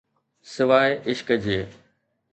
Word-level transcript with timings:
سواءِ 0.53 0.91
عشق 1.09 1.29
جي. 1.43 1.59